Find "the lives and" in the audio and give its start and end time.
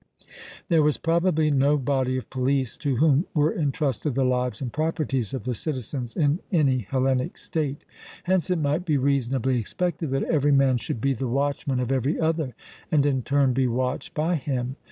4.15-4.73